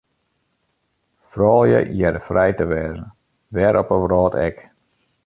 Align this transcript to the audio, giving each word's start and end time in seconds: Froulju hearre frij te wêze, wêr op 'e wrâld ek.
Froulju 1.31 1.77
hearre 1.95 2.21
frij 2.27 2.53
te 2.57 2.65
wêze, 2.71 3.05
wêr 3.55 3.75
op 3.81 3.89
'e 3.93 3.97
wrâld 4.03 4.33
ek. 4.47 4.57